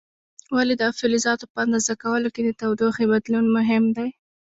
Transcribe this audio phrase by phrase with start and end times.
[0.55, 4.09] ولې د فلزاتو په اندازه کولو کې د تودوخې بدلون مهم دی؟